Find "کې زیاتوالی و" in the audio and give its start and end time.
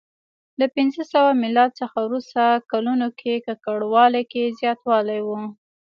4.31-5.29